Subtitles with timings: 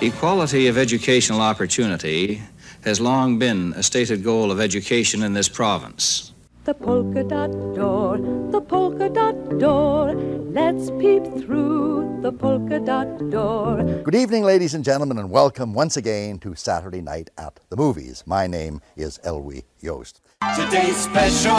[0.00, 2.40] Equality of educational opportunity
[2.84, 6.32] has long been a stated goal of education in this province.
[6.66, 8.16] The polka dot door,
[8.52, 10.14] the polka dot door.
[10.14, 13.82] Let's peep through the polka dot door.
[14.04, 18.22] Good evening, ladies and gentlemen, and welcome once again to Saturday Night at the Movies.
[18.24, 20.20] My name is Elwy Yost.
[20.54, 21.58] Today's special,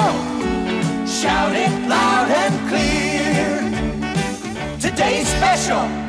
[1.05, 3.59] shout it loud and clear.
[4.79, 6.09] Today's special.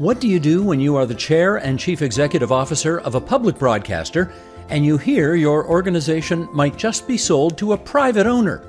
[0.00, 3.20] What do you do when you are the chair and chief executive officer of a
[3.20, 4.32] public broadcaster
[4.70, 8.64] and you hear your organization might just be sold to a private owner?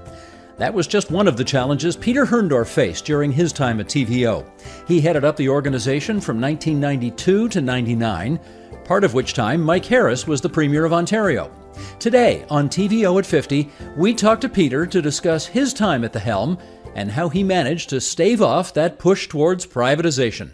[0.58, 4.46] That was just one of the challenges Peter Herrndorf faced during his time at TVO.
[4.90, 8.38] He headed up the organization from 1992 to 99,
[8.84, 11.50] part of which time Mike Harris was the Premier of Ontario.
[11.98, 16.20] Today on TVO at 50, we talk to Peter to discuss his time at the
[16.20, 16.58] helm
[16.94, 20.50] and how he managed to stave off that push towards privatization.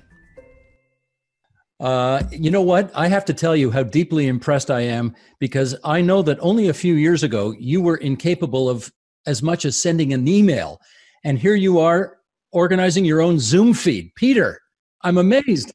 [1.79, 2.91] Uh, you know what?
[2.95, 6.69] I have to tell you how deeply impressed I am because I know that only
[6.69, 8.91] a few years ago you were incapable of
[9.25, 10.79] as much as sending an email.
[11.23, 12.17] And here you are
[12.51, 14.11] organizing your own Zoom feed.
[14.15, 14.59] Peter,
[15.03, 15.73] I'm amazed.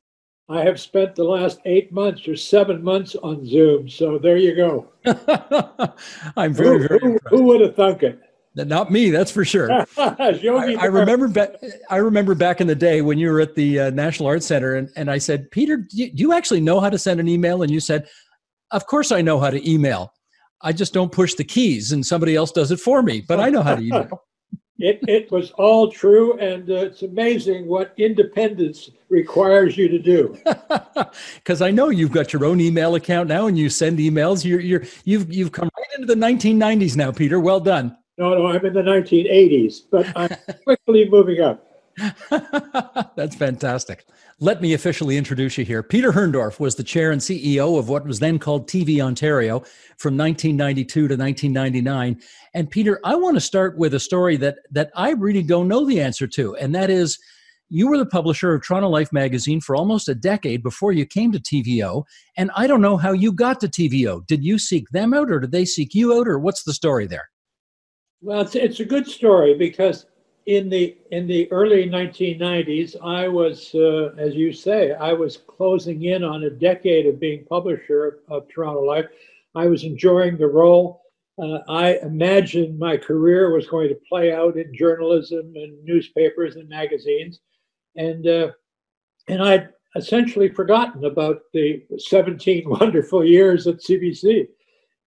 [0.49, 3.89] I have spent the last eight months or seven months on Zoom.
[3.89, 4.93] So there you go.
[6.37, 8.21] I'm very, who, very who, who would have thunk it?
[8.55, 9.71] Not me, that's for sure.
[9.97, 11.29] I, I, remember.
[11.29, 11.57] Ba-
[11.89, 14.75] I remember back in the day when you were at the uh, National Arts Center,
[14.75, 17.29] and, and I said, Peter, do you, do you actually know how to send an
[17.29, 17.63] email?
[17.63, 18.07] And you said,
[18.71, 20.13] Of course, I know how to email.
[20.61, 23.23] I just don't push the keys, and somebody else does it for me.
[23.27, 24.23] But I know how to email.
[24.79, 30.37] it it was all true, and uh, it's amazing what independence requires you to do.
[31.37, 34.45] Because I know you've got your own email account now, and you send emails.
[34.45, 37.41] You're you're you've you've come right into the 1990s now, Peter.
[37.41, 37.97] Well done.
[38.19, 40.31] No, no, I'm in the 1980s, but I'm
[40.65, 41.67] quickly moving up.
[43.17, 44.05] That's fantastic.
[44.41, 45.83] Let me officially introduce you here.
[45.83, 49.61] Peter Herrndorf was the chair and CEO of what was then called TV Ontario
[49.99, 52.21] from 1992 to 1999.
[52.55, 55.85] And Peter, I want to start with a story that that I really don't know
[55.87, 57.19] the answer to, and that is
[57.69, 61.33] you were the publisher of Toronto Life magazine for almost a decade before you came
[61.33, 62.05] to TVO,
[62.37, 64.27] and I don't know how you got to TVO.
[64.27, 67.07] Did you seek them out or did they seek you out or what's the story
[67.07, 67.31] there?
[68.23, 70.07] Well, it's, it's a good story because
[70.47, 76.05] in the in the early 1990s, I was, uh, as you say, I was closing
[76.05, 79.07] in on a decade of being publisher of, of Toronto Life.
[79.57, 81.03] I was enjoying the role.
[81.37, 86.69] Uh, I imagined my career was going to play out in journalism and newspapers and
[86.69, 87.41] magazines,
[87.97, 88.53] and uh,
[89.27, 94.47] and I'd essentially forgotten about the 17 wonderful years at CBC.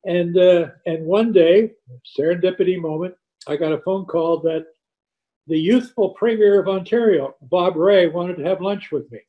[0.05, 1.71] And uh, and one day,
[2.17, 3.15] serendipity moment,
[3.47, 4.67] I got a phone call that
[5.47, 9.19] the youthful premier of Ontario, Bob Rae, wanted to have lunch with me.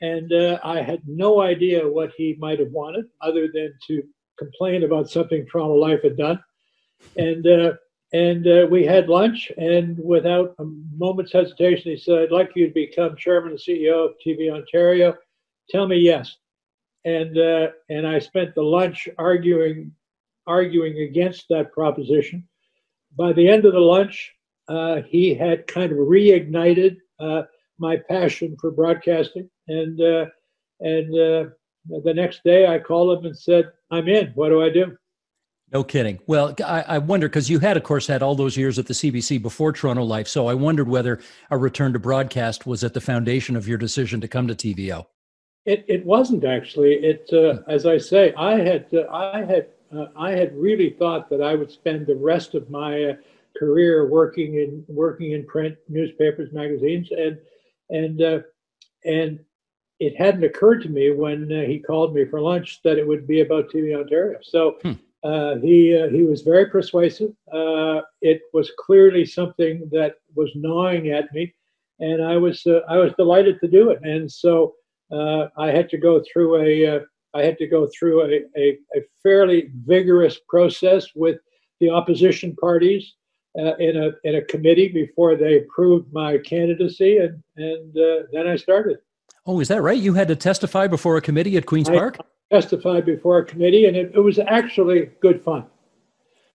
[0.00, 4.02] And uh, I had no idea what he might have wanted, other than to
[4.38, 6.42] complain about something Toronto Life had done.
[7.16, 7.72] And uh,
[8.12, 10.64] and uh, we had lunch, and without a
[10.96, 15.16] moment's hesitation, he said, "I'd like you to become chairman and CEO of TV Ontario.
[15.70, 16.36] Tell me yes."
[17.04, 19.92] And uh, and I spent the lunch arguing
[20.46, 22.46] arguing against that proposition.
[23.16, 24.32] By the end of the lunch,
[24.68, 27.42] uh, he had kind of reignited uh,
[27.78, 30.26] my passion for broadcasting, and uh,
[30.80, 31.50] and uh,
[32.04, 34.32] the next day I called him and said, "I'm in.
[34.34, 34.96] What do I do?"
[35.72, 36.18] No kidding.
[36.26, 38.94] Well, I, I wonder because you had, of course, had all those years at the
[38.94, 40.26] CBC before Toronto Life.
[40.26, 44.20] So I wondered whether a return to broadcast was at the foundation of your decision
[44.20, 45.06] to come to TVO.
[45.66, 46.94] It, it wasn't actually.
[46.94, 51.28] It uh, as I say, I had uh, I had uh, I had really thought
[51.30, 53.14] that I would spend the rest of my uh,
[53.58, 57.38] career working in working in print, newspapers, magazines, and
[57.90, 58.38] and uh,
[59.04, 59.38] and
[59.98, 63.26] it hadn't occurred to me when uh, he called me for lunch that it would
[63.26, 64.38] be about TV Ontario.
[64.42, 64.78] So.
[64.82, 64.92] Hmm.
[65.60, 67.32] he he was very persuasive.
[68.22, 71.52] it was clearly something that was gnawing at me,
[71.98, 73.98] and I was I was delighted to do it.
[74.02, 74.76] And so
[75.12, 77.00] uh, I had to go through a uh,
[77.34, 81.38] I had to go through a, a, a, fairly vigorous process with
[81.80, 83.14] the opposition parties
[83.58, 88.46] uh, in a in a committee before they approved my candidacy, and and uh, then
[88.46, 88.98] I started.
[89.46, 89.98] Oh, is that right?
[89.98, 92.18] You had to testify before a committee at Queens I Park.
[92.52, 95.66] Testified before a committee, and it, it was actually good fun.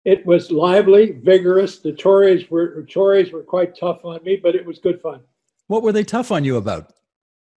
[0.04, 1.80] It was lively, vigorous.
[1.80, 5.22] The Tories were Tories were quite tough on me, but it was good fun.
[5.68, 6.94] What were they tough on you about?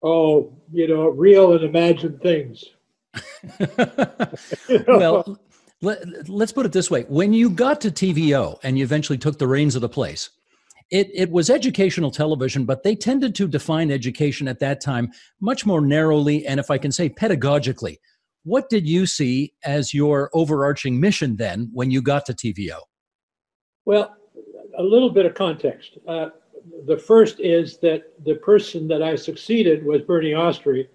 [0.02, 2.64] Oh, you know, real and imagined things.
[4.86, 5.38] well,
[5.80, 9.38] let, us put it this way: when you got to TVO and you eventually took
[9.38, 10.30] the reins of the place,
[10.90, 15.10] It, it was educational television, but they tended to define education at that time
[15.40, 17.96] much more narrowly and, if I can say, pedagogically.
[18.44, 22.78] What did you see as your overarching mission then when you got to TVO?
[23.84, 24.14] Well,
[24.78, 25.98] a little bit of context.
[26.06, 26.28] Uh,
[26.86, 30.88] the first is that the person that I succeeded was Bernie Ostry,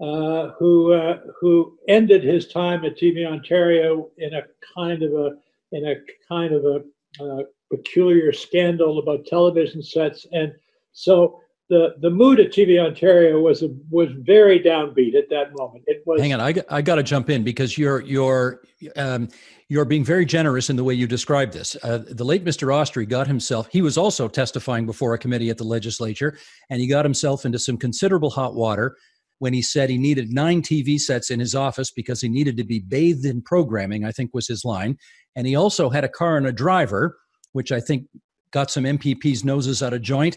[0.00, 4.42] uh, who uh, who ended his time at TV Ontario in a
[4.74, 5.36] kind of a
[5.72, 5.96] in a
[6.28, 6.82] kind of a
[7.22, 10.52] uh, peculiar scandal about television sets, and
[10.92, 11.40] so
[11.72, 15.82] the the mood at TV Ontario was a, was very downbeat at that moment.
[15.86, 16.20] It was.
[16.20, 18.60] Hang on, I, I got to jump in because you're you're
[18.94, 19.28] um,
[19.70, 21.74] you're being very generous in the way you describe this.
[21.82, 22.68] Uh, the late Mr.
[22.68, 23.68] Ostry got himself.
[23.72, 26.36] He was also testifying before a committee at the legislature,
[26.68, 28.94] and he got himself into some considerable hot water
[29.38, 32.64] when he said he needed nine TV sets in his office because he needed to
[32.64, 34.04] be bathed in programming.
[34.04, 34.98] I think was his line,
[35.36, 37.16] and he also had a car and a driver,
[37.52, 38.08] which I think
[38.52, 40.36] got some MPPs' noses out of joint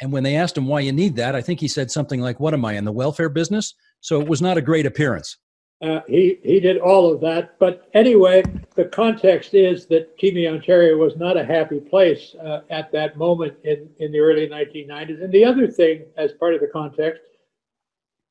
[0.00, 2.40] and when they asked him why you need that, I think he said something like,
[2.40, 3.74] What am I in the welfare business?
[4.00, 5.38] So it was not a great appearance.
[5.82, 7.58] Uh, he, he did all of that.
[7.58, 8.42] But anyway,
[8.76, 13.54] the context is that TV Ontario was not a happy place uh, at that moment
[13.64, 15.22] in, in the early 1990s.
[15.22, 17.20] And the other thing, as part of the context,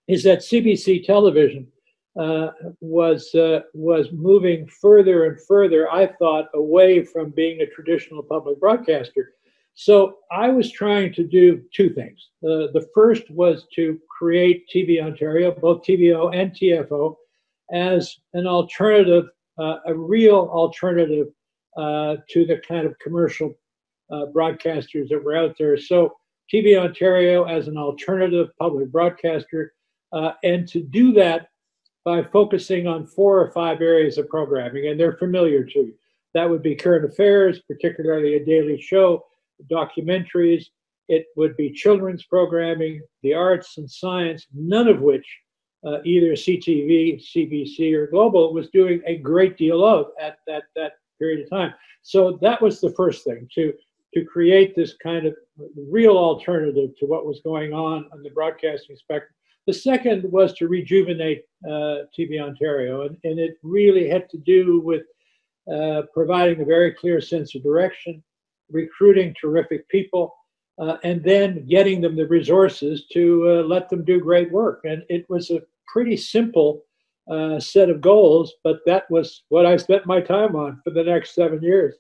[0.08, 1.68] is that CBC television
[2.20, 5.92] uh, was uh, was moving further and further.
[5.92, 9.34] I thought away from being a traditional public broadcaster.
[9.76, 12.30] So I was trying to do two things.
[12.42, 17.16] Uh, the first was to create TV Ontario, both TVO and TFO,
[17.74, 19.26] as an alternative,
[19.60, 21.28] uh, a real alternative
[21.76, 23.54] uh, to the kind of commercial
[24.10, 25.78] uh, broadcasters that were out there.
[25.78, 26.16] So
[26.52, 29.74] TV Ontario as an alternative public broadcaster,
[30.14, 31.50] uh, and to do that
[32.06, 35.94] by focusing on four or five areas of programming, and they're familiar to you.
[36.34, 39.26] That would be current affairs, particularly a daily show
[39.72, 40.66] documentaries,
[41.08, 45.26] it would be children's programming, the arts and science, none of which
[45.86, 50.94] uh, either CTV, CBC, or Global was doing a great deal of at that, that
[51.20, 51.74] period of time.
[52.02, 53.74] So that was the first thing to,
[54.16, 55.36] to create this kind of
[55.90, 59.32] real alternative to what was going on on the broadcasting spectrum.
[59.68, 64.80] The second was to rejuvenate uh, TV Ontario, and, and it really had to do
[64.80, 65.04] with
[65.72, 68.24] uh, providing a very clear sense of direction,
[68.72, 70.34] recruiting terrific people,
[70.80, 74.82] uh, and then getting them the resources to uh, let them do great work.
[74.84, 76.82] And it was a pretty simple
[77.30, 81.04] uh, set of goals, but that was what I spent my time on for the
[81.04, 81.96] next seven years.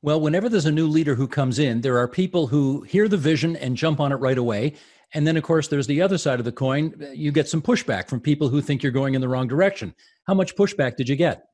[0.00, 3.16] Well, whenever there's a new leader who comes in, there are people who hear the
[3.16, 4.74] vision and jump on it right away.
[5.14, 6.94] And then, of course, there's the other side of the coin.
[7.14, 9.94] You get some pushback from people who think you're going in the wrong direction.
[10.26, 11.44] How much pushback did you get?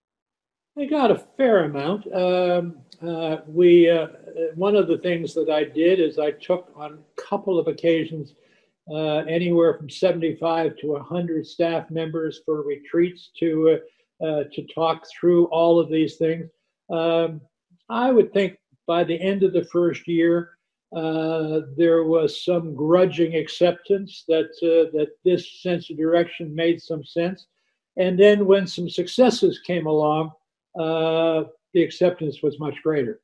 [0.76, 2.12] I got a fair amount.
[2.12, 2.78] Um,
[3.08, 4.08] uh, we uh,
[4.54, 8.34] one of the things that I did is I took on a couple of occasions
[8.90, 13.78] uh, anywhere from 75 to 100 staff members for retreats to
[14.22, 16.48] uh, uh, to talk through all of these things.
[16.90, 17.40] Um,
[17.88, 20.50] I would think by the end of the first year,
[20.94, 27.46] uh, there was some grudging acceptance that that this sense of direction made some sense.
[27.96, 30.32] And then when some successes came along,
[31.74, 33.20] the acceptance was much greater.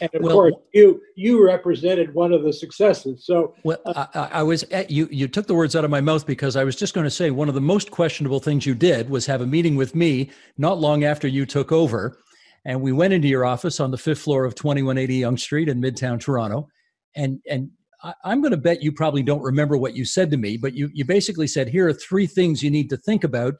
[0.00, 3.26] And of well, course, you you represented one of the successes.
[3.26, 5.08] So, well, uh, I, I, was at, you.
[5.10, 7.30] You took the words out of my mouth because I was just going to say
[7.30, 10.78] one of the most questionable things you did was have a meeting with me not
[10.78, 12.20] long after you took over,
[12.64, 15.80] and we went into your office on the fifth floor of 2180 Yonge Street in
[15.80, 16.68] Midtown Toronto,
[17.16, 17.68] and and
[18.04, 20.74] I, I'm going to bet you probably don't remember what you said to me, but
[20.74, 23.54] you you basically said here are three things you need to think about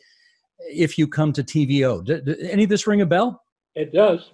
[0.60, 2.04] if you come to TVO.
[2.04, 3.43] Did, any of this ring a bell?
[3.74, 4.30] It does.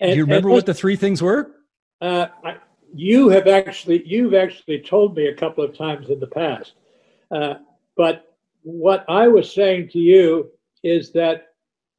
[0.00, 1.52] And, Do you remember what the three things were?
[2.00, 2.56] Uh, I,
[2.94, 6.74] you have actually you've actually told me a couple of times in the past,
[7.30, 7.54] uh,
[7.96, 10.50] but what I was saying to you
[10.84, 11.48] is that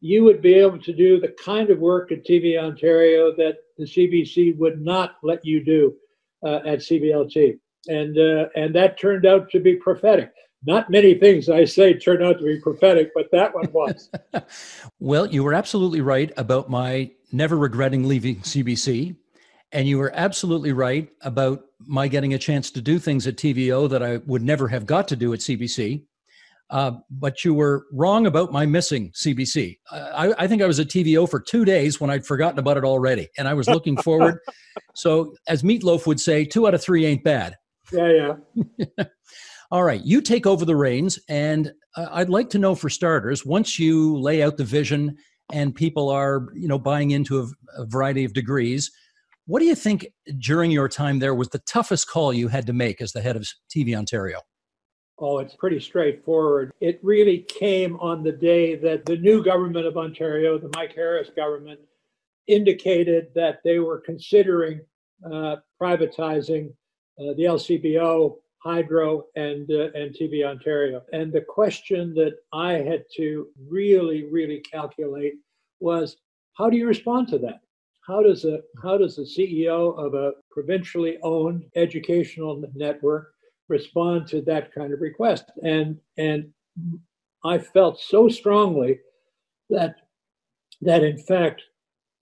[0.01, 3.83] you would be able to do the kind of work at TV Ontario that the
[3.83, 5.95] CBC would not let you do
[6.43, 7.59] uh, at CBLT,
[7.89, 10.31] and uh, and that turned out to be prophetic
[10.65, 14.09] not many things I say turn out to be prophetic, but that one was.
[14.99, 19.15] well, you were absolutely right about my never regretting leaving CBC.
[19.71, 23.89] And you were absolutely right about my getting a chance to do things at TVO
[23.89, 26.03] that I would never have got to do at CBC.
[26.71, 29.77] Uh, but you were wrong about my missing CBC.
[29.91, 32.83] I, I, think I was at TVO for two days when I'd forgotten about it
[32.83, 34.37] already, and I was looking forward.
[34.93, 37.55] so, as Meatloaf would say, two out of three ain't bad.
[37.91, 38.35] Yeah,
[38.77, 39.05] yeah.
[39.71, 43.45] All right, you take over the reins, and uh, I'd like to know, for starters,
[43.45, 45.15] once you lay out the vision
[45.51, 47.47] and people are, you know, buying into a,
[47.81, 48.91] a variety of degrees,
[49.49, 50.05] What do you think
[50.37, 53.35] during your time there was the toughest call you had to make as the head
[53.35, 54.41] of TV Ontario?
[55.17, 56.71] Oh, it's pretty straightforward.
[56.81, 61.31] It really came on the day that the new government of Ontario, the Mike Harris
[61.35, 61.79] government,
[62.45, 64.81] indicated that they were considering
[65.25, 66.67] uh, privatizing
[67.19, 71.01] uh, the LCBO, Hydro, and uh, and TV Ontario.
[71.13, 75.35] And the question that I had to really, really calculate
[75.79, 76.17] was,
[76.53, 77.61] how do you respond to that?
[78.05, 83.33] How does a how does the CEO of a provincially owned educational network
[83.67, 85.45] respond to that kind of request?
[85.63, 86.49] And and
[87.45, 88.99] I felt so strongly
[89.69, 89.95] that
[90.81, 91.61] that in fact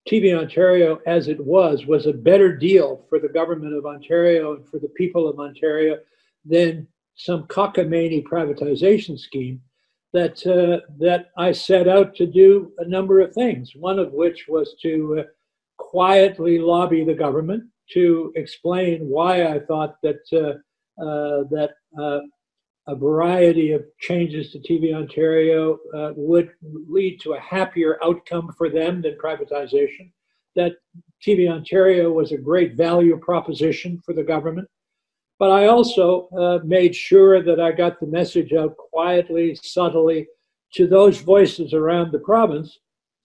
[0.07, 4.67] TV Ontario as it was was a better deal for the government of Ontario and
[4.67, 5.97] for the people of Ontario
[6.47, 9.61] than some cockamamie privatization scheme
[10.13, 13.73] that uh, that I set out to do a number of things.
[13.75, 15.23] One of which was to uh,
[15.77, 17.63] quietly lobby the government
[17.93, 22.19] to explain why I thought that uh, uh that uh,
[22.87, 28.69] a variety of changes to TV Ontario uh, would lead to a happier outcome for
[28.69, 30.09] them than privatization.
[30.55, 30.77] That
[31.25, 34.69] TV Ontario was a great value proposition for the government.
[35.39, 40.27] But I also uh, made sure that I got the message out quietly, subtly
[40.73, 42.79] to those voices around the province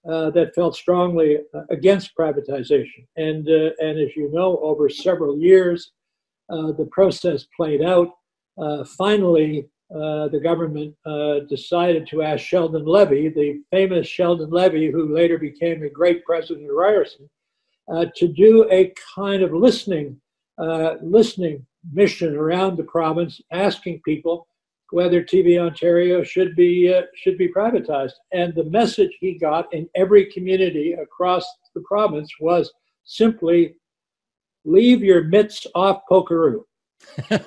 [0.08, 3.06] uh, that felt strongly uh, against privatization.
[3.16, 5.92] And, uh, and as you know, over several years,
[6.50, 8.08] uh, the process played out.
[8.58, 10.94] Uh, finally, the government
[11.48, 16.68] decided to ask Sheldon Levy, the famous Sheldon Levy, who later became a great president
[16.68, 17.28] of Ryerson,
[18.16, 20.18] to do a kind of listening,
[21.02, 24.46] listening mission around the province asking people
[24.90, 28.12] whether TV Ontario should be uh, should be privatized.
[28.32, 32.70] And the message he got in every community across the province was
[33.04, 33.74] simply,
[34.64, 36.64] "Leave your mitts off Polkaroo."
[37.30, 37.42] and,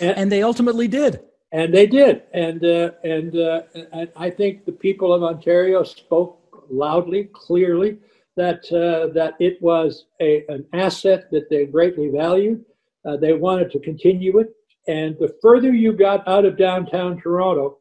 [0.00, 1.20] and, they ultimately did.
[1.52, 2.22] And they did.
[2.32, 3.62] And uh, and, uh,
[3.92, 7.98] and I think the people of Ontario spoke loudly, clearly
[8.36, 12.64] that uh, that it was a, an asset that they greatly valued
[13.04, 14.48] uh, they wanted to continue it.
[14.88, 17.78] And the further you got out of downtown Toronto,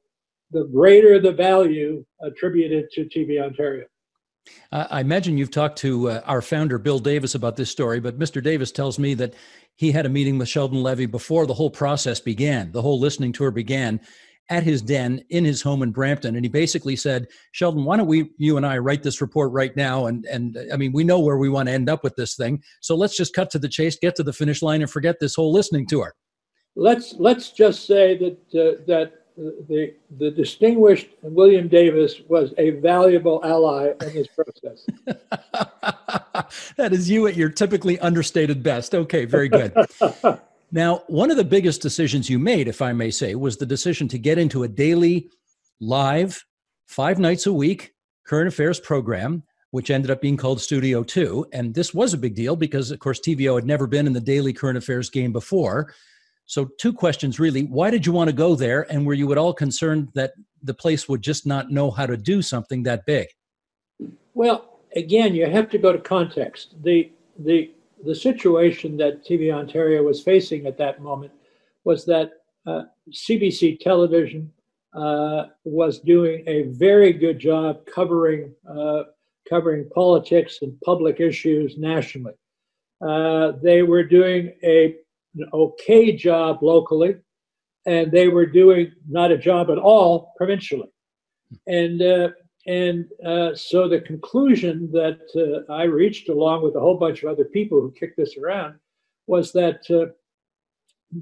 [0.52, 3.86] the greater the value attributed to TV Ontario.
[4.72, 8.42] I imagine you've talked to uh, our founder, Bill Davis, about this story, but Mr.
[8.42, 9.36] Davis tells me that
[9.76, 13.32] he had a meeting with Sheldon Levy before the whole process began, the whole listening
[13.32, 14.00] tour began
[14.50, 16.36] at his den in his home in Brampton.
[16.36, 19.76] And he basically said, Sheldon, why don't we, you and I, write this report right
[19.76, 20.08] now?
[20.08, 22.64] And, and I mean, we know where we want to end up with this thing.
[22.82, 25.36] So let's just cut to the chase, get to the finish line, and forget this
[25.36, 26.16] whole listening tour.
[26.76, 33.40] Let's, let's just say that, uh, that the, the distinguished William Davis was a valuable
[33.44, 34.86] ally in this process.
[36.78, 38.96] that is you at your typically understated best.
[38.96, 39.74] Okay, very good.
[40.72, 44.08] Now, one of the biggest decisions you made, if I may say, was the decision
[44.10, 45.30] to get into a daily,
[45.80, 46.44] live,
[46.88, 47.94] five nights a week
[48.30, 51.48] current affairs program, which ended up being called Studio 2.
[51.52, 54.22] And this was a big deal because, of course, TVO had never been in the
[54.22, 55.94] daily current affairs game before.
[56.46, 57.64] So, two questions really.
[57.64, 58.92] Why did you want to go there?
[58.92, 62.18] And were you at all concerned that the place would just not know how to
[62.18, 63.28] do something that big?
[64.36, 66.76] Well, again, you have to go to context.
[66.84, 67.72] The, the
[68.06, 71.32] the situation that TV Ontario was facing at that moment
[71.84, 72.32] was that
[72.66, 74.52] uh, CBC television
[74.94, 79.04] uh, was doing a very good job covering uh,
[79.50, 82.34] covering politics and public issues nationally.
[83.06, 84.96] Uh, they were doing a,
[85.36, 87.16] an okay job locally,
[87.86, 90.90] and they were doing not a job at all provincially.
[91.66, 92.30] And uh,
[92.70, 97.32] and uh, so the conclusion that uh, I reached, along with a whole bunch of
[97.32, 98.76] other people who kicked this around,
[99.26, 100.14] was that, uh,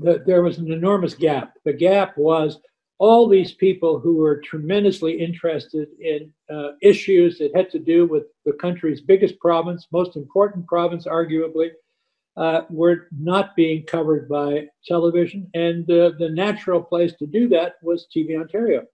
[0.01, 1.53] that there was an enormous gap.
[1.63, 2.59] The gap was
[2.97, 8.23] all these people who were tremendously interested in uh, issues that had to do with
[8.45, 11.69] the country's biggest province, most important province, arguably,
[12.35, 15.49] uh, were not being covered by television.
[15.53, 18.85] And uh, the natural place to do that was TV Ontario.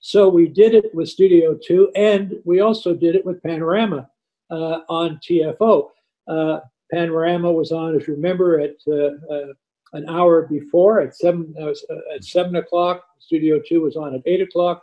[0.00, 4.08] So we did it with Studio 2, and we also did it with Panorama
[4.50, 5.88] uh, on TFO.
[6.28, 6.60] Uh,
[6.92, 9.52] Panorama was on, if you remember, at uh, uh
[9.94, 13.04] an hour before at seven uh, uh, at seven o'clock.
[13.18, 14.82] Studio 2 was on at eight o'clock.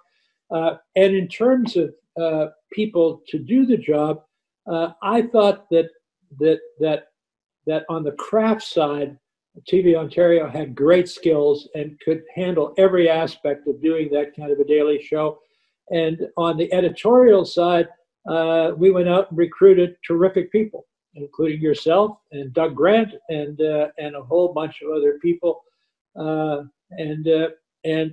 [0.51, 1.93] and in terms of
[2.71, 4.23] people to do the job,
[4.67, 5.89] I thought that
[6.39, 7.09] that that
[7.67, 9.17] that on the craft side,
[9.63, 14.59] TV Ontario had great skills and could handle every aspect of doing that kind of
[14.59, 15.39] a daily show.
[15.91, 17.87] And on the editorial side,
[18.29, 20.85] uh, we went out and recruited terrific people.
[21.15, 25.63] including yourself and Doug Grant and uh, and a whole bunch of other people,
[26.19, 27.49] uh, and uh,
[27.83, 28.11] and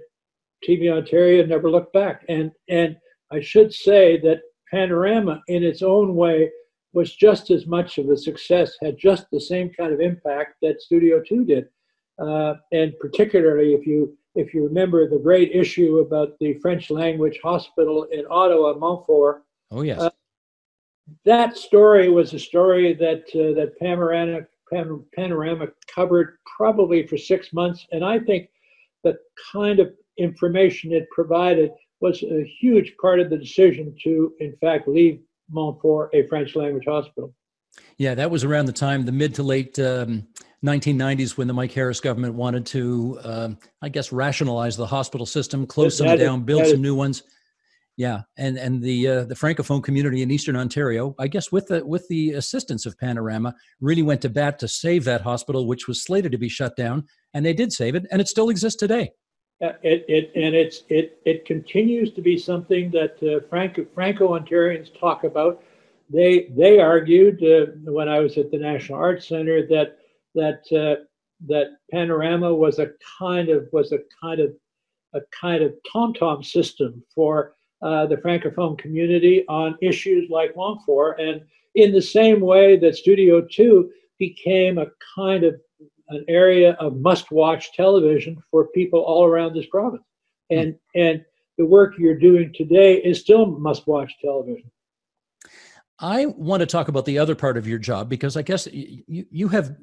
[0.66, 2.24] TV Ontario never looked back.
[2.28, 2.96] And and
[3.32, 6.50] I should say that Panorama, in its own way,
[6.92, 10.82] was just as much of a success, had just the same kind of impact that
[10.82, 11.68] Studio Two did,
[12.18, 17.38] uh, and particularly if you if you remember the great issue about the French language
[17.42, 19.42] hospital in Ottawa, Montfort.
[19.70, 20.00] Oh yes.
[20.00, 20.10] Uh,
[21.24, 24.40] that story was a story that uh, that Panorama,
[25.14, 28.48] Panorama covered probably for six months, and I think
[29.02, 29.18] the
[29.52, 31.70] kind of information it provided
[32.00, 35.20] was a huge part of the decision to, in fact, leave
[35.50, 37.34] Montfort a French language hospital.
[37.98, 40.26] Yeah, that was around the time, the mid to late um,
[40.64, 45.66] 1990s, when the Mike Harris government wanted to, um, I guess, rationalize the hospital system,
[45.66, 47.22] close that, some down, build some is, new ones.
[47.96, 51.84] Yeah, and and the uh, the francophone community in Eastern Ontario, I guess, with the
[51.84, 56.02] with the assistance of Panorama, really went to bat to save that hospital, which was
[56.02, 59.10] slated to be shut down, and they did save it, and it still exists today.
[59.62, 64.98] It, it and it's it it continues to be something that uh, Franco Franco Ontarians
[64.98, 65.62] talk about.
[66.10, 69.98] They they argued uh, when I was at the National Arts Center that
[70.34, 71.04] that uh,
[71.46, 72.90] that Panorama was a
[73.20, 74.52] kind of was a kind of
[75.14, 81.20] a kind of tom tom system for uh, the francophone community on issues like Montfort,
[81.20, 81.40] and
[81.76, 85.54] in the same way that Studio Two became a kind of
[86.14, 90.04] an area of must-watch television for people all around this province,
[90.50, 91.00] and mm-hmm.
[91.00, 91.24] and
[91.58, 94.70] the work you're doing today is still must-watch television.
[95.98, 99.26] I want to talk about the other part of your job because I guess you
[99.30, 99.76] you have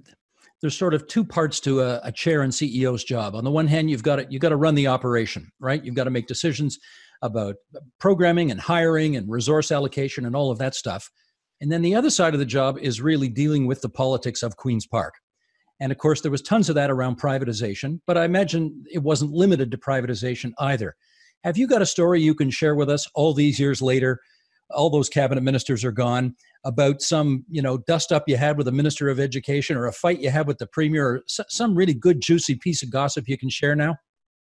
[0.62, 3.34] there's sort of two parts to a, a, chair and CEO's job.
[3.34, 5.84] On the one hand, you've got to you've got to run the operation, right?
[5.84, 6.78] You've got to make decisions
[7.22, 7.56] about
[8.00, 11.10] programming and hiring and resource allocation and all of that stuff.
[11.62, 14.56] And then the other side of the job is really dealing with the politics of
[14.56, 15.16] Queen's Park.
[15.80, 19.32] And of course, there was tons of that around privatization, but I imagine it wasn't
[19.32, 20.96] limited to privatization either.
[21.44, 24.20] Have you got a story you can share with us all these years later?
[24.72, 28.66] All those cabinet ministers are gone about some, you know, dust up you had with
[28.66, 31.94] the minister of education or a fight you had with the premier or some really
[31.94, 33.96] good, juicy piece of gossip you can share now?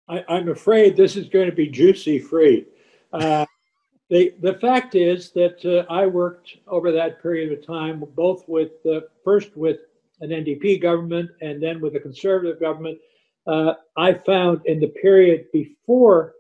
[0.07, 2.65] I, am afraid this is going to be juicy free.
[3.11, 3.45] Uh,
[4.09, 8.71] the, the fact is that uh, I worked over that period of time, both with
[8.85, 9.79] uh, first with
[10.21, 12.97] an NDP government and then with a conservative government.
[13.47, 16.33] Uh, I found in the period before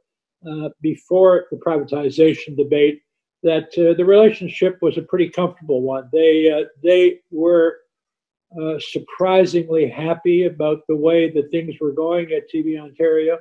[0.49, 3.01] uh, before the privatization debate
[3.41, 6.09] that uh, the relationship was a pretty comfortable one.
[6.11, 7.77] They they were
[8.79, 13.37] surprisingly happy about the way that things were going at TV Ontario.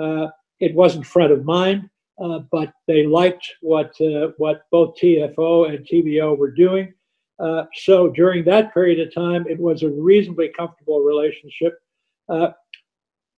[0.00, 0.28] Uh,
[0.60, 1.88] it wasn't front of mind,
[2.22, 6.92] uh, but they liked what uh, what both TFO and TVO were doing.
[7.74, 11.78] So during that period of time, it was a reasonably comfortable relationship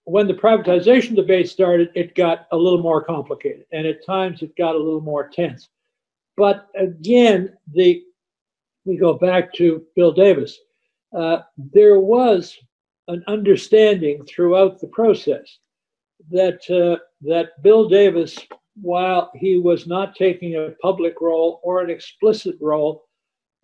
[0.07, 4.57] when the privatization debate started, it got a little more complicated, and at times it
[4.57, 5.69] got a little more tense.
[6.37, 8.03] But again, the
[8.85, 10.57] we go back to Bill Davis.
[11.13, 11.39] Uh,
[11.75, 12.57] there was
[13.09, 15.59] an understanding throughout the process
[16.31, 18.39] that uh, that Bill Davis,
[18.81, 23.06] while he was not taking a public role or an explicit role,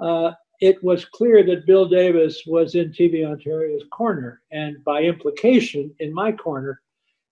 [0.03, 5.95] uh, it was clear that Bill Davis was in TV Ontario's corner, and by implication,
[6.01, 6.81] in my corner,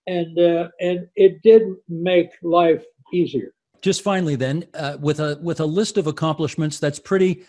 [0.07, 3.53] and uh, and it did make life easier.
[3.81, 7.45] Just finally, then, uh, with a with a list of accomplishments that's pretty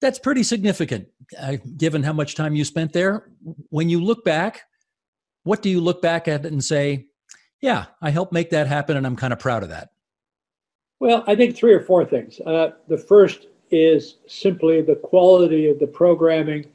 [0.00, 3.30] that's pretty significant, uh, given how much time you spent there.
[3.70, 4.62] When you look back
[5.46, 7.06] what do you look back at and say,
[7.60, 9.90] yeah, I helped make that happen and I'm kind of proud of that?
[10.98, 12.40] Well, I think three or four things.
[12.40, 16.66] Uh, the first is simply the quality of the programming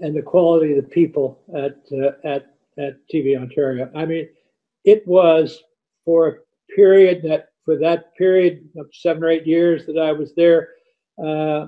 [0.00, 3.90] and the quality of the people at, uh, at, at TV Ontario.
[3.94, 4.28] I mean,
[4.84, 5.62] it was
[6.04, 10.34] for a period that, for that period of seven or eight years that I was
[10.34, 10.70] there,
[11.22, 11.66] uh,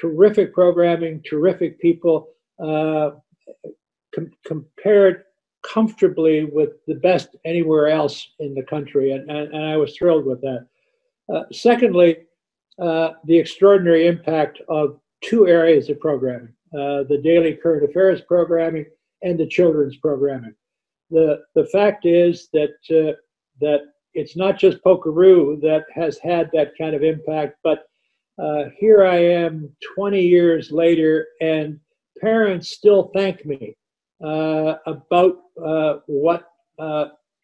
[0.00, 2.28] terrific programming, terrific people,
[2.62, 3.10] uh,
[4.14, 5.24] com- compared
[5.62, 10.26] comfortably with the best anywhere else in the country, and, and, and I was thrilled
[10.26, 10.66] with that.
[11.32, 12.18] Uh, secondly,
[12.80, 18.84] uh, the extraordinary impact of two areas of programming uh, the daily current affairs programming
[19.22, 20.54] and the children's programming.
[21.10, 23.14] The, the fact is that, uh,
[23.60, 23.82] that
[24.14, 27.84] it's not just Polkaroo that has had that kind of impact, but
[28.42, 31.78] uh, here I am 20 years later, and
[32.20, 33.76] parents still thank me
[34.24, 35.38] uh, about
[36.06, 36.48] what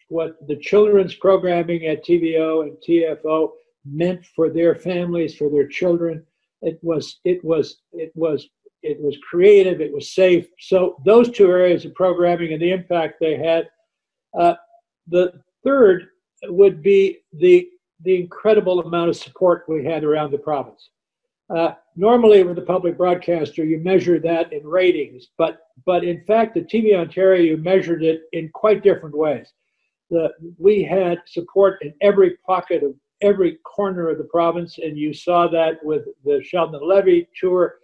[0.09, 3.53] what the children's programming at TVO and TFO
[3.85, 6.25] meant for their families, for their children.
[6.63, 8.49] It was it was it was
[8.83, 10.47] it was creative, it was safe.
[10.59, 13.69] So those two areas of programming and the impact they had.
[14.39, 14.55] Uh,
[15.09, 15.33] the
[15.65, 16.07] third
[16.45, 17.69] would be the
[18.03, 20.91] the incredible amount of support we had around the province.
[21.55, 26.55] Uh, normally, with a public broadcaster, you measure that in ratings, but but in fact,
[26.55, 29.53] the TV Ontario, you measured it in quite different ways.
[30.11, 35.13] The, we had support in every pocket of every corner of the province, and you
[35.13, 37.77] saw that with the Sheldon Levy tour.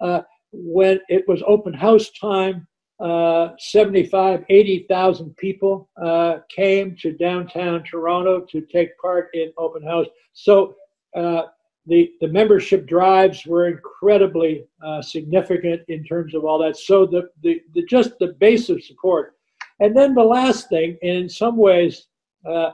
[0.00, 0.22] Uh,
[0.52, 2.66] when it was open house time,
[3.00, 10.06] uh, 75, 80,000 people uh, came to downtown Toronto to take part in open house.
[10.34, 10.74] So
[11.16, 11.42] uh,
[11.86, 16.76] the, the membership drives were incredibly uh, significant in terms of all that.
[16.76, 19.34] So the, the, the, just the base of support.
[19.80, 22.06] And then the last thing, in some ways,
[22.44, 22.72] uh,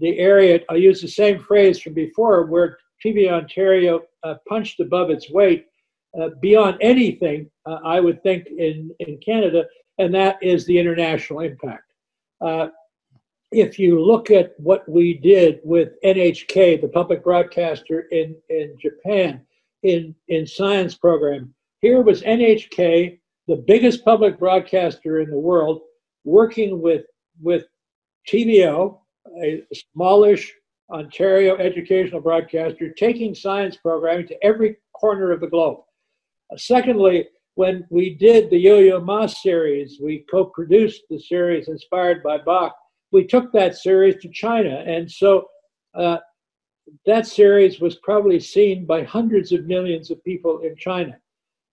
[0.00, 5.10] the area, I'll use the same phrase from before, where TV Ontario uh, punched above
[5.10, 5.66] its weight
[6.20, 9.64] uh, beyond anything, uh, I would think, in, in Canada,
[9.98, 11.92] and that is the international impact.
[12.40, 12.68] Uh,
[13.52, 19.42] if you look at what we did with NHK, the public broadcaster in, in Japan,
[19.82, 25.82] in, in science program, here was NHK, the biggest public broadcaster in the world,
[26.24, 27.04] working with,
[27.40, 27.64] with
[28.28, 28.98] TVO,
[29.42, 30.52] a smallish
[30.90, 35.80] Ontario educational broadcaster, taking science programming to every corner of the globe.
[36.56, 42.76] Secondly, when we did the Yo-Yo Ma series, we co-produced the series inspired by Bach.
[43.12, 45.48] We took that series to China, and so
[45.94, 46.18] uh,
[47.06, 51.16] that series was probably seen by hundreds of millions of people in China.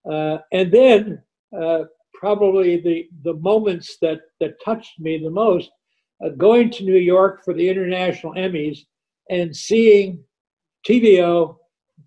[0.09, 1.21] Uh, and then,
[1.59, 5.69] uh, probably the the moments that that touched me the most,
[6.23, 8.79] uh, going to New York for the international Emmys
[9.29, 10.23] and seeing
[10.87, 11.57] TVO,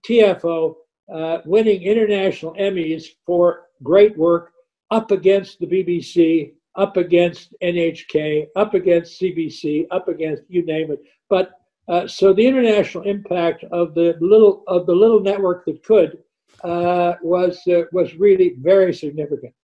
[0.07, 0.75] TFO
[1.13, 4.53] uh, winning international Emmys for great work
[4.91, 11.01] up against the BBC, up against NHK, up against CBC, up against you name it.
[11.29, 11.53] But
[11.89, 16.19] uh, so the international impact of the little of the little network that could
[16.65, 19.55] uh, was uh, was really very significant.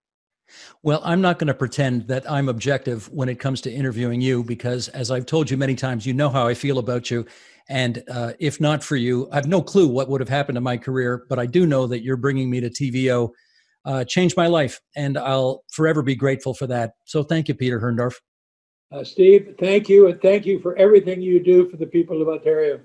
[0.83, 4.43] Well, I'm not going to pretend that I'm objective when it comes to interviewing you
[4.45, 7.27] because, as I've told you many times, you know how I feel about you.
[7.69, 10.61] And uh, if not for you, I have no clue what would have happened to
[10.61, 13.31] my career, but I do know that you're bringing me to TVO
[13.85, 16.93] uh, changed my life, and I'll forever be grateful for that.
[17.05, 18.15] So thank you, Peter Herrndorf.
[18.93, 22.29] Uh, Steve, thank you, and thank you for everything you do for the people of
[22.29, 22.81] Ontario.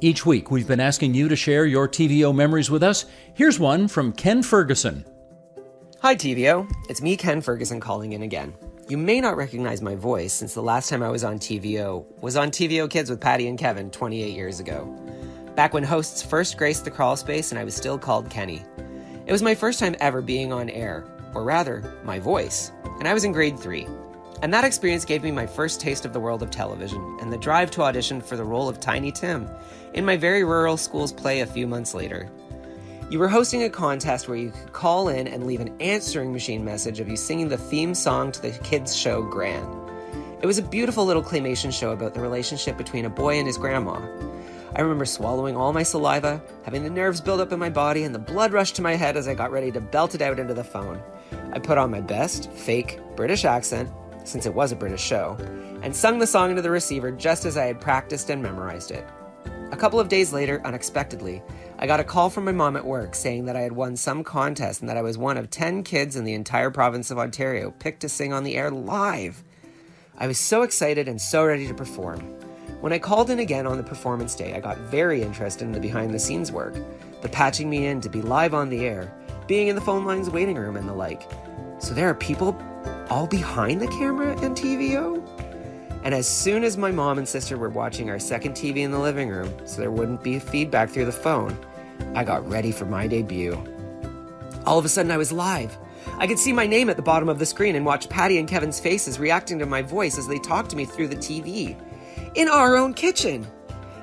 [0.00, 3.04] Each week, we've been asking you to share your TVO memories with us.
[3.34, 5.04] Here's one from Ken Ferguson.
[6.02, 6.66] Hi, TVO.
[6.88, 8.54] It's me, Ken Ferguson, calling in again.
[8.88, 12.38] You may not recognize my voice since the last time I was on TVO was
[12.38, 14.86] on TVO Kids with Patty and Kevin 28 years ago.
[15.56, 18.62] Back when hosts first graced the crawl space and I was still called Kenny.
[19.26, 23.12] It was my first time ever being on air, or rather, my voice, and I
[23.12, 23.86] was in grade 3.
[24.40, 27.36] And that experience gave me my first taste of the world of television and the
[27.36, 29.50] drive to audition for the role of Tiny Tim
[29.92, 32.30] in my very rural school's play a few months later.
[33.10, 36.64] You were hosting a contest where you could call in and leave an answering machine
[36.64, 39.66] message of you singing the theme song to the kids' show Gran.
[40.40, 43.58] It was a beautiful little claymation show about the relationship between a boy and his
[43.58, 43.98] grandma.
[44.76, 48.14] I remember swallowing all my saliva, having the nerves build up in my body, and
[48.14, 50.54] the blood rush to my head as I got ready to belt it out into
[50.54, 51.02] the phone.
[51.52, 53.90] I put on my best, fake, British accent,
[54.22, 55.36] since it was a British show,
[55.82, 59.04] and sung the song into the receiver just as I had practiced and memorized it.
[59.72, 61.42] A couple of days later, unexpectedly,
[61.78, 64.24] I got a call from my mom at work saying that I had won some
[64.24, 67.70] contest and that I was one of 10 kids in the entire province of Ontario
[67.70, 69.44] picked to sing on the air live.
[70.18, 72.18] I was so excited and so ready to perform.
[72.80, 75.80] When I called in again on the performance day, I got very interested in the
[75.80, 76.74] behind the scenes work,
[77.22, 79.14] the patching me in to be live on the air,
[79.46, 81.30] being in the phone lines waiting room, and the like.
[81.78, 82.60] So there are people
[83.08, 85.39] all behind the camera and TVO?
[86.02, 88.98] And as soon as my mom and sister were watching our second TV in the
[88.98, 91.58] living room, so there wouldn't be feedback through the phone,
[92.14, 93.62] I got ready for my debut.
[94.64, 95.76] All of a sudden, I was live.
[96.18, 98.48] I could see my name at the bottom of the screen and watch Patty and
[98.48, 101.76] Kevin's faces reacting to my voice as they talked to me through the TV.
[102.34, 103.46] In our own kitchen!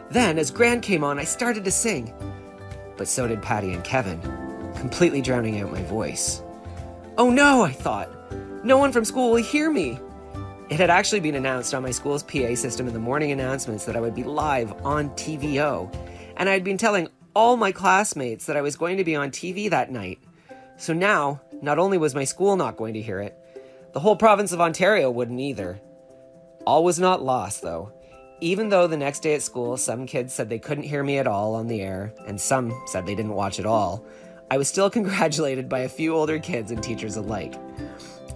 [0.09, 2.13] Then, as Gran came on, I started to sing.
[2.95, 4.21] But so did Patty and Kevin,
[4.75, 6.41] completely drowning out my voice.
[7.17, 8.09] Oh no, I thought.
[8.63, 9.99] No one from school will hear me.
[10.69, 13.95] It had actually been announced on my school's PA system in the morning announcements that
[13.95, 15.95] I would be live on TVO,
[16.35, 19.31] and I had been telling all my classmates that I was going to be on
[19.31, 20.19] TV that night.
[20.75, 23.37] So now, not only was my school not going to hear it,
[23.93, 25.79] the whole province of Ontario wouldn't either.
[26.65, 27.93] All was not lost, though.
[28.41, 31.27] Even though the next day at school, some kids said they couldn't hear me at
[31.27, 34.05] all on the air, and some said they didn't watch at all,
[34.51, 37.55] I was still congratulated by a few older kids and teachers alike.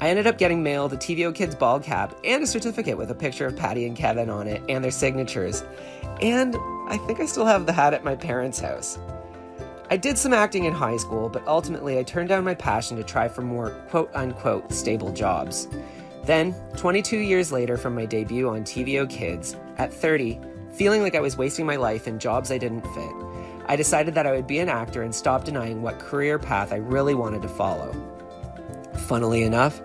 [0.01, 3.15] I ended up getting mailed a TVO Kids ball cap and a certificate with a
[3.15, 5.63] picture of Patty and Kevin on it and their signatures.
[6.21, 6.55] And
[6.87, 8.97] I think I still have the hat at my parents' house.
[9.91, 13.03] I did some acting in high school, but ultimately I turned down my passion to
[13.03, 15.67] try for more quote unquote stable jobs.
[16.23, 20.39] Then, 22 years later from my debut on TVO Kids, at 30,
[20.71, 23.13] feeling like I was wasting my life in jobs I didn't fit,
[23.67, 26.77] I decided that I would be an actor and stop denying what career path I
[26.77, 27.93] really wanted to follow.
[29.11, 29.81] Funnily enough,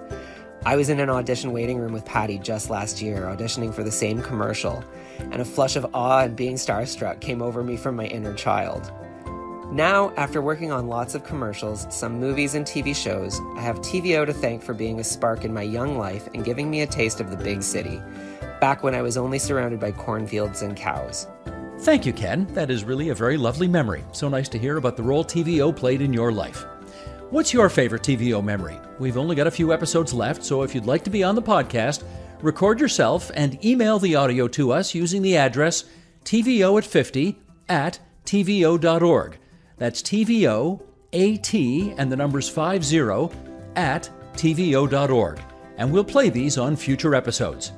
[0.64, 3.90] I was in an audition waiting room with Patty just last year, auditioning for the
[3.90, 4.84] same commercial,
[5.18, 8.92] and a flush of awe and being starstruck came over me from my inner child.
[9.72, 14.26] Now, after working on lots of commercials, some movies, and TV shows, I have TVO
[14.26, 17.20] to thank for being a spark in my young life and giving me a taste
[17.20, 18.00] of the big city,
[18.60, 21.26] back when I was only surrounded by cornfields and cows.
[21.80, 22.46] Thank you, Ken.
[22.54, 24.04] That is really a very lovely memory.
[24.12, 26.64] So nice to hear about the role TVO played in your life.
[27.30, 28.78] What's your favorite TVO memory?
[29.00, 31.42] We've only got a few episodes left, so if you'd like to be on the
[31.42, 32.04] podcast,
[32.40, 35.86] record yourself and email the audio to us using the address
[36.24, 37.36] TVO at 50
[37.68, 39.38] at TVO.org.
[39.76, 40.80] That's TVO,
[41.12, 43.36] AT, and the numbers 50
[43.74, 45.40] at TVO.org.
[45.78, 47.72] And we'll play these on future episodes.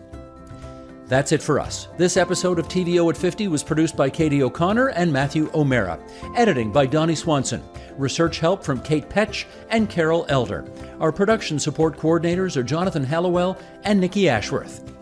[1.09, 1.88] That's it for us.
[1.97, 5.99] This episode of TVO at 50 was produced by Katie O'Connor and Matthew O'Mara.
[6.37, 7.62] Editing by Donnie Swanson.
[7.97, 10.71] Research help from Kate Petch and Carol Elder.
[11.01, 14.92] Our production support coordinators are Jonathan Hallowell and Nikki Ashworth.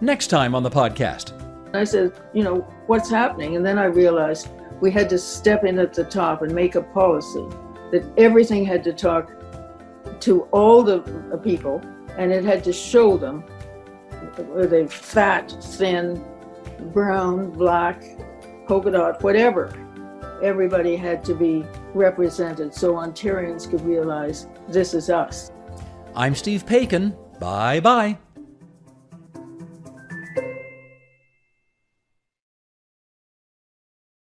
[0.00, 1.32] Next time on the podcast.
[1.74, 3.56] I said, you know, what's happening?
[3.56, 4.48] And then I realized
[4.80, 7.44] we had to step in at the top and make a policy
[7.90, 9.32] that everything had to talk
[10.20, 11.00] to all the
[11.42, 11.82] people
[12.16, 13.42] and it had to show them
[14.46, 16.24] were they fat, thin,
[16.92, 18.02] brown, black,
[18.66, 19.72] polka dot, whatever.
[20.42, 25.50] Everybody had to be represented so Ontarians could realize this is us.
[26.14, 27.16] I'm Steve Paikin.
[27.40, 28.18] Bye bye.